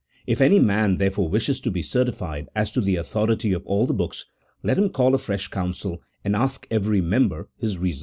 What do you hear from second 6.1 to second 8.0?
and ask every member his reasons.